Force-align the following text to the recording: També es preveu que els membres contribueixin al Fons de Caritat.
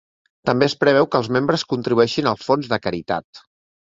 També 0.49 0.67
es 0.67 0.75
preveu 0.83 1.07
que 1.11 1.19
els 1.23 1.29
membres 1.37 1.65
contribueixin 1.73 2.31
al 2.31 2.39
Fons 2.47 2.71
de 2.73 2.81
Caritat. 2.87 3.43